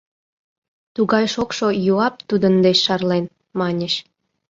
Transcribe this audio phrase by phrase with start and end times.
[0.95, 3.25] Тугай шокшо юап тудын деч шарлен,
[3.59, 3.93] маньыч...